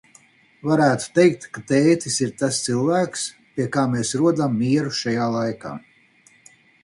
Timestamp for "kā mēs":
3.77-4.13